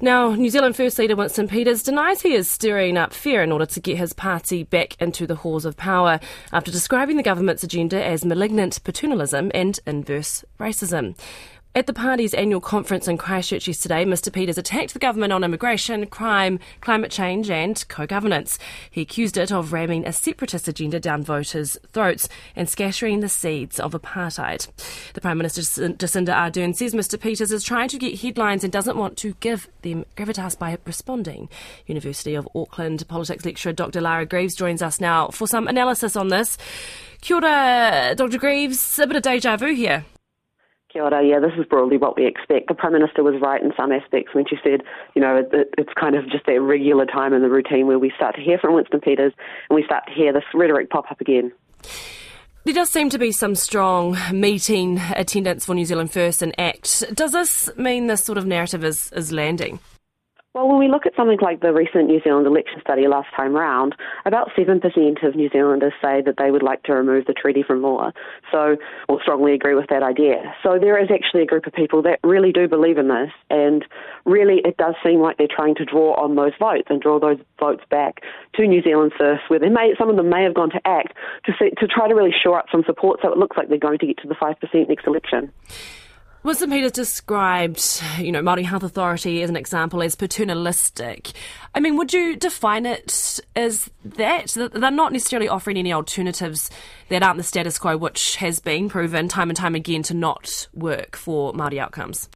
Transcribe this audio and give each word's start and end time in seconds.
Now, 0.00 0.30
New 0.34 0.50
Zealand 0.50 0.74
First 0.74 0.98
leader 0.98 1.14
Winston 1.14 1.46
Peters 1.46 1.84
denies 1.84 2.22
he 2.22 2.34
is 2.34 2.50
stirring 2.50 2.96
up 2.96 3.14
fear 3.14 3.44
in 3.44 3.52
order 3.52 3.66
to 3.66 3.80
get 3.80 3.96
his 3.96 4.12
party 4.12 4.64
back 4.64 5.00
into 5.00 5.24
the 5.24 5.36
halls 5.36 5.64
of 5.64 5.76
power 5.76 6.18
after 6.52 6.72
describing 6.72 7.16
the 7.16 7.22
government's 7.22 7.62
agenda 7.62 8.04
as 8.04 8.24
malignant 8.24 8.82
paternalism 8.82 9.52
and 9.54 9.78
inverse 9.86 10.44
racism. 10.58 11.16
At 11.76 11.88
the 11.88 11.92
party's 11.92 12.34
annual 12.34 12.60
conference 12.60 13.08
in 13.08 13.18
Christchurch 13.18 13.66
yesterday, 13.66 14.04
Mr. 14.04 14.32
Peters 14.32 14.56
attacked 14.56 14.92
the 14.92 15.00
government 15.00 15.32
on 15.32 15.42
immigration, 15.42 16.06
crime, 16.06 16.60
climate 16.80 17.10
change, 17.10 17.50
and 17.50 17.84
co 17.88 18.06
governance. 18.06 18.60
He 18.92 19.00
accused 19.00 19.36
it 19.36 19.50
of 19.50 19.72
ramming 19.72 20.06
a 20.06 20.12
separatist 20.12 20.68
agenda 20.68 21.00
down 21.00 21.24
voters' 21.24 21.76
throats 21.92 22.28
and 22.54 22.68
scattering 22.68 23.18
the 23.18 23.28
seeds 23.28 23.80
of 23.80 23.90
apartheid. 23.90 24.68
The 25.14 25.20
Prime 25.20 25.36
Minister, 25.36 25.62
Jacinda 25.62 26.32
Ardern, 26.32 26.76
says 26.76 26.94
Mr. 26.94 27.20
Peters 27.20 27.50
is 27.50 27.64
trying 27.64 27.88
to 27.88 27.98
get 27.98 28.20
headlines 28.20 28.62
and 28.62 28.72
doesn't 28.72 28.96
want 28.96 29.16
to 29.16 29.34
give 29.40 29.66
them 29.82 30.04
gravitas 30.16 30.56
by 30.56 30.78
responding. 30.86 31.48
University 31.86 32.36
of 32.36 32.48
Auckland 32.54 33.08
politics 33.08 33.44
lecturer 33.44 33.72
Dr. 33.72 34.00
Lara 34.00 34.26
Greaves 34.26 34.54
joins 34.54 34.80
us 34.80 35.00
now 35.00 35.26
for 35.30 35.48
some 35.48 35.66
analysis 35.66 36.14
on 36.14 36.28
this. 36.28 36.56
Kia 37.20 37.38
ora, 37.38 38.14
Dr. 38.16 38.38
Greaves. 38.38 39.00
A 39.00 39.08
bit 39.08 39.16
of 39.16 39.22
deja 39.24 39.56
vu 39.56 39.74
here. 39.74 40.04
Kia 40.94 41.02
ora. 41.02 41.26
Yeah, 41.26 41.40
this 41.40 41.50
is 41.58 41.66
broadly 41.66 41.96
what 41.98 42.16
we 42.16 42.24
expect. 42.24 42.68
The 42.68 42.74
Prime 42.74 42.92
Minister 42.92 43.24
was 43.24 43.34
right 43.42 43.60
in 43.60 43.72
some 43.76 43.90
aspects 43.90 44.32
when 44.32 44.46
she 44.48 44.56
said, 44.62 44.82
you 45.14 45.20
know, 45.20 45.36
it, 45.36 45.68
it's 45.76 45.92
kind 45.98 46.14
of 46.14 46.24
just 46.30 46.46
that 46.46 46.60
regular 46.60 47.04
time 47.04 47.34
in 47.34 47.42
the 47.42 47.50
routine 47.50 47.88
where 47.88 47.98
we 47.98 48.12
start 48.14 48.36
to 48.36 48.40
hear 48.40 48.58
from 48.58 48.74
Winston 48.74 49.00
Peters 49.00 49.32
and 49.68 49.74
we 49.74 49.84
start 49.84 50.04
to 50.06 50.12
hear 50.14 50.32
this 50.32 50.44
rhetoric 50.54 50.90
pop 50.90 51.10
up 51.10 51.20
again. 51.20 51.52
There 52.62 52.74
does 52.74 52.90
seem 52.90 53.10
to 53.10 53.18
be 53.18 53.32
some 53.32 53.56
strong 53.56 54.16
meeting 54.32 54.98
attendance 55.16 55.66
for 55.66 55.74
New 55.74 55.84
Zealand 55.84 56.12
First 56.12 56.42
and 56.42 56.58
ACT. 56.58 57.12
Does 57.12 57.32
this 57.32 57.68
mean 57.76 58.06
this 58.06 58.22
sort 58.22 58.38
of 58.38 58.46
narrative 58.46 58.84
is, 58.84 59.10
is 59.12 59.32
landing? 59.32 59.80
Well, 60.54 60.68
when 60.68 60.78
we 60.78 60.86
look 60.86 61.04
at 61.04 61.16
something 61.16 61.38
like 61.42 61.62
the 61.62 61.72
recent 61.72 62.06
New 62.06 62.20
Zealand 62.22 62.46
election 62.46 62.80
study 62.80 63.08
last 63.08 63.26
time 63.36 63.54
round, 63.54 63.96
about 64.24 64.50
7% 64.56 65.26
of 65.26 65.34
New 65.34 65.50
Zealanders 65.50 65.92
say 66.00 66.22
that 66.22 66.36
they 66.38 66.52
would 66.52 66.62
like 66.62 66.84
to 66.84 66.92
remove 66.94 67.24
the 67.26 67.32
treaty 67.32 67.64
from 67.64 67.82
law, 67.82 68.12
so, 68.52 68.76
or 69.08 69.20
strongly 69.20 69.54
agree 69.54 69.74
with 69.74 69.88
that 69.88 70.04
idea. 70.04 70.54
So 70.62 70.78
there 70.78 70.96
is 71.02 71.08
actually 71.12 71.42
a 71.42 71.46
group 71.46 71.66
of 71.66 71.72
people 71.72 72.02
that 72.02 72.20
really 72.22 72.52
do 72.52 72.68
believe 72.68 72.98
in 72.98 73.08
this, 73.08 73.32
and 73.50 73.84
really 74.26 74.60
it 74.64 74.76
does 74.76 74.94
seem 75.04 75.18
like 75.18 75.38
they're 75.38 75.48
trying 75.50 75.74
to 75.74 75.84
draw 75.84 76.14
on 76.14 76.36
those 76.36 76.52
votes 76.60 76.86
and 76.88 77.02
draw 77.02 77.18
those 77.18 77.38
votes 77.58 77.82
back 77.90 78.20
to 78.54 78.64
New 78.64 78.80
Zealand 78.80 79.10
First, 79.18 79.42
where 79.48 79.58
they 79.58 79.70
may, 79.70 79.94
some 79.98 80.08
of 80.08 80.14
them 80.14 80.28
may 80.28 80.44
have 80.44 80.54
gone 80.54 80.70
to 80.70 80.80
ACT 80.86 81.16
to, 81.46 81.52
see, 81.58 81.70
to 81.78 81.88
try 81.88 82.06
to 82.06 82.14
really 82.14 82.30
shore 82.44 82.60
up 82.60 82.66
some 82.70 82.84
support 82.86 83.18
so 83.22 83.32
it 83.32 83.38
looks 83.38 83.56
like 83.56 83.70
they're 83.70 83.76
going 83.76 83.98
to 83.98 84.06
get 84.06 84.18
to 84.18 84.28
the 84.28 84.36
5% 84.36 84.88
next 84.88 85.04
election. 85.08 85.52
Winston 86.44 86.68
Peters 86.68 86.92
described, 86.92 88.02
you 88.18 88.30
know, 88.30 88.42
Māori 88.42 88.66
Health 88.66 88.82
Authority 88.82 89.42
as 89.42 89.48
an 89.48 89.56
example 89.56 90.02
as 90.02 90.14
paternalistic. 90.14 91.32
I 91.74 91.80
mean, 91.80 91.96
would 91.96 92.12
you 92.12 92.36
define 92.36 92.84
it 92.84 93.40
as 93.56 93.90
that? 94.04 94.48
They're 94.48 94.90
not 94.90 95.14
necessarily 95.14 95.48
offering 95.48 95.78
any 95.78 95.90
alternatives 95.90 96.68
that 97.08 97.22
aren't 97.22 97.38
the 97.38 97.42
status 97.42 97.78
quo, 97.78 97.96
which 97.96 98.36
has 98.36 98.58
been 98.58 98.90
proven 98.90 99.26
time 99.26 99.48
and 99.48 99.56
time 99.56 99.74
again 99.74 100.02
to 100.02 100.12
not 100.12 100.68
work 100.74 101.16
for 101.16 101.54
Māori 101.54 101.78
outcomes. 101.78 102.28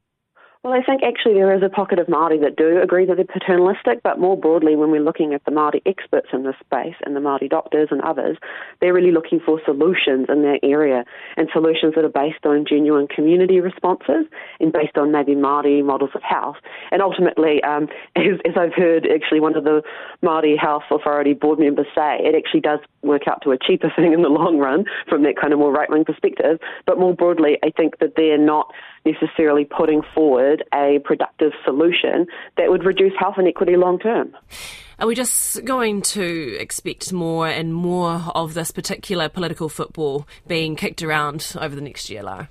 Well, 0.64 0.72
I 0.72 0.82
think 0.82 1.04
actually 1.04 1.34
there 1.34 1.54
is 1.56 1.62
a 1.62 1.68
pocket 1.68 2.00
of 2.00 2.08
Māori 2.08 2.40
that 2.40 2.56
do 2.56 2.82
agree 2.82 3.06
that 3.06 3.14
they're 3.14 3.24
paternalistic, 3.24 4.02
but 4.02 4.18
more 4.18 4.36
broadly, 4.36 4.74
when 4.74 4.90
we're 4.90 5.00
looking 5.00 5.32
at 5.32 5.44
the 5.44 5.52
Māori 5.52 5.80
experts 5.86 6.28
in 6.32 6.42
this 6.42 6.56
space 6.58 6.96
and 7.06 7.14
the 7.14 7.20
Māori 7.20 7.48
doctors 7.48 7.88
and 7.92 8.00
others, 8.00 8.36
they're 8.80 8.92
really 8.92 9.12
looking 9.12 9.38
for 9.38 9.60
solutions 9.64 10.26
in 10.28 10.42
that 10.42 10.58
area 10.64 11.04
and 11.36 11.48
solutions 11.52 11.94
that 11.94 12.04
are 12.04 12.08
based 12.08 12.44
on 12.44 12.64
genuine 12.68 13.06
community 13.06 13.60
responses 13.60 14.26
and 14.58 14.72
based 14.72 14.98
on 14.98 15.12
maybe 15.12 15.36
Māori 15.36 15.84
models 15.84 16.10
of 16.16 16.22
health. 16.22 16.56
And 16.90 17.02
ultimately, 17.02 17.62
um, 17.62 17.86
as, 18.16 18.40
as 18.44 18.54
I've 18.56 18.74
heard 18.74 19.06
actually 19.06 19.38
one 19.38 19.54
of 19.54 19.62
the 19.62 19.82
Māori 20.24 20.58
Health 20.58 20.90
Authority 20.90 21.34
board 21.34 21.60
members 21.60 21.86
say, 21.94 22.18
it 22.18 22.34
actually 22.34 22.62
does 22.62 22.80
work 23.02 23.28
out 23.30 23.42
to 23.42 23.52
a 23.52 23.58
cheaper 23.58 23.92
thing 23.96 24.12
in 24.12 24.22
the 24.22 24.28
long 24.28 24.58
run 24.58 24.86
from 25.08 25.22
that 25.22 25.36
kind 25.40 25.52
of 25.52 25.60
more 25.60 25.70
right 25.70 25.88
wing 25.88 26.04
perspective. 26.04 26.58
But 26.84 26.98
more 26.98 27.14
broadly, 27.14 27.58
I 27.62 27.70
think 27.70 28.00
that 28.00 28.14
they're 28.16 28.36
not 28.36 28.74
necessarily 29.12 29.64
putting 29.64 30.02
forward 30.14 30.64
a 30.74 30.98
productive 31.04 31.52
solution 31.64 32.26
that 32.56 32.70
would 32.70 32.84
reduce 32.84 33.12
health 33.18 33.36
inequity 33.38 33.76
long 33.76 33.98
term. 33.98 34.34
Are 34.98 35.06
we 35.06 35.14
just 35.14 35.64
going 35.64 36.02
to 36.02 36.56
expect 36.58 37.12
more 37.12 37.46
and 37.46 37.72
more 37.72 38.20
of 38.34 38.54
this 38.54 38.72
particular 38.72 39.28
political 39.28 39.68
football 39.68 40.26
being 40.46 40.74
kicked 40.74 41.02
around 41.02 41.54
over 41.60 41.74
the 41.74 41.80
next 41.80 42.10
year, 42.10 42.22
Lara? 42.22 42.48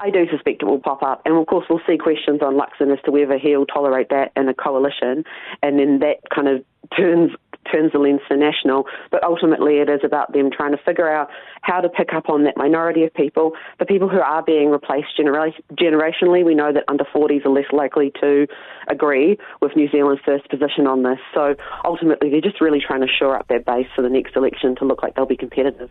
I 0.00 0.10
do 0.10 0.26
suspect 0.28 0.62
it 0.62 0.66
will 0.66 0.80
pop 0.80 1.02
up, 1.04 1.22
and 1.24 1.36
of 1.36 1.46
course 1.46 1.66
we'll 1.70 1.80
see 1.86 1.96
questions 1.96 2.40
on 2.42 2.54
Luxon 2.54 2.92
as 2.92 2.98
to 3.04 3.12
whether 3.12 3.38
he'll 3.38 3.64
tolerate 3.64 4.08
that 4.10 4.32
in 4.36 4.48
a 4.48 4.54
coalition, 4.54 5.24
and 5.62 5.78
then 5.78 6.00
that 6.00 6.16
kind 6.34 6.48
of 6.48 6.64
turns 6.96 7.30
turns 7.74 7.92
the 7.92 7.98
lens 7.98 8.20
to 8.28 8.36
national, 8.36 8.84
but 9.10 9.22
ultimately 9.24 9.78
it 9.78 9.88
is 9.88 10.00
about 10.04 10.32
them 10.32 10.50
trying 10.50 10.72
to 10.72 10.78
figure 10.84 11.08
out 11.08 11.28
how 11.62 11.80
to 11.80 11.88
pick 11.88 12.12
up 12.14 12.28
on 12.28 12.44
that 12.44 12.56
minority 12.56 13.04
of 13.04 13.12
people, 13.14 13.52
the 13.78 13.86
people 13.86 14.08
who 14.08 14.20
are 14.20 14.42
being 14.42 14.70
replaced 14.70 15.16
genera- 15.16 15.52
generationally. 15.72 16.44
We 16.44 16.54
know 16.54 16.72
that 16.72 16.84
under 16.88 17.04
40s 17.04 17.44
are 17.44 17.50
less 17.50 17.70
likely 17.72 18.12
to 18.20 18.46
agree 18.88 19.38
with 19.60 19.74
New 19.76 19.88
Zealand's 19.90 20.22
first 20.24 20.48
position 20.48 20.86
on 20.86 21.02
this. 21.02 21.18
So 21.32 21.54
ultimately, 21.84 22.30
they're 22.30 22.40
just 22.40 22.60
really 22.60 22.80
trying 22.80 23.00
to 23.00 23.08
shore 23.08 23.36
up 23.36 23.48
their 23.48 23.60
base 23.60 23.86
for 23.96 24.02
the 24.02 24.10
next 24.10 24.36
election 24.36 24.76
to 24.76 24.84
look 24.84 25.02
like 25.02 25.14
they'll 25.14 25.26
be 25.26 25.36
competitive. 25.36 25.90